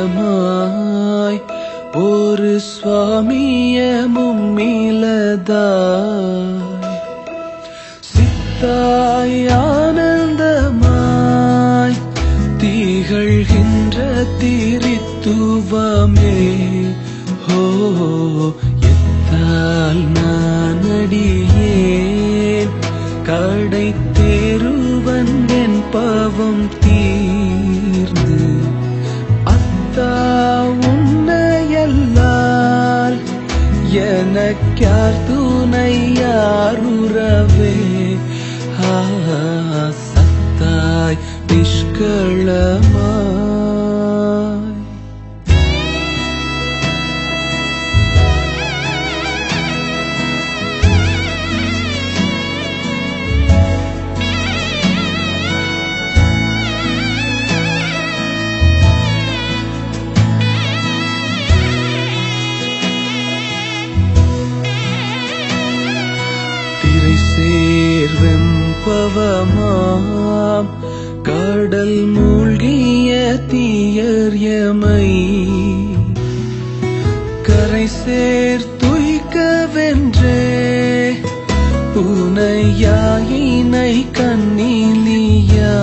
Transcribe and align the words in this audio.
சுகமாய் 0.00 1.40
ஒரு 1.94 2.60
சுவாமியமும் 2.70 4.58
இலதாய் 4.58 6.62
சித்தாய் 8.10 9.40
ஆனந்தமாய் 9.66 11.98
திகழ்கின்ற 12.58 13.96
திரித்துவமே. 14.40 16.38
ஹோ 17.48 17.62
எத்தால் 18.80 20.04
நான் 20.14 20.84
அடியே? 21.00 21.49
எனக்கார் 34.50 35.26
துணை 35.28 36.12
யாருறவே? 36.12 37.74
ஆ, 38.84 39.04
சத்தாய் 39.90 41.18
நிஷ்களமாய் 41.46 42.89
சேர்வெம் 68.86 69.56
பவமாம். 69.56 70.66
கடல் 71.22 71.88
மூழ்கிய 71.88 73.40
தீயர்யமை 73.48 75.24
கரை 77.42 77.86
சேர் 77.86 78.76
புனையாயினை 81.94 84.06
கண்ணிலியா 84.12 85.78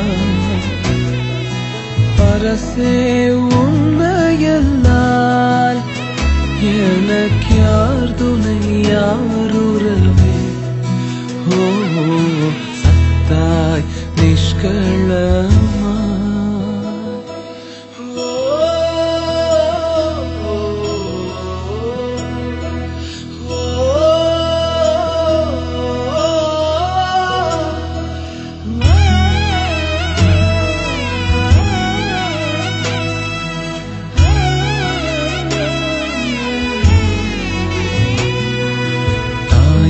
பரசே 2.25 2.93
உண்மையல்லால் 3.55 5.81
எனக்கு 6.79 7.57
யார் 7.57 8.15
துணை 8.15 8.89
யார் 8.89 9.57
ஓ 9.57 9.94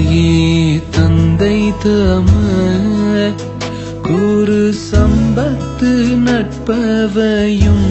தாயே 0.07 0.79
தந்தை 0.95 1.57
தம 1.83 2.31
குரு 4.07 4.63
சம்பத்து 4.81 5.91
நட்பவையும் 6.25 7.89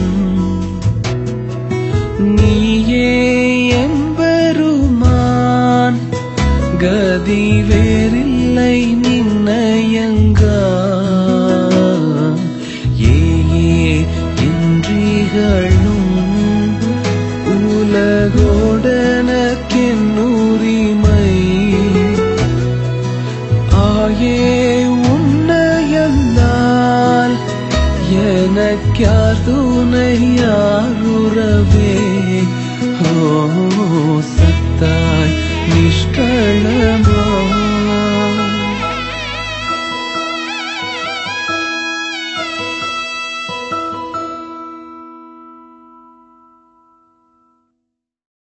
நீயே 2.35 3.11
என்பருமான் 3.81 5.19
கதி 6.83 7.45
வேறில்லை 7.69 8.77
நின்னயங்கா. 9.03 10.59
ஏயே 13.13 13.79
இன்றிகளும் 14.47 15.74
எனக்கார் 28.77 29.41
துணை 29.45 30.07
யாருறவே 30.37 31.91
ஓ 33.03 33.13
சத்தாய் 34.29 34.44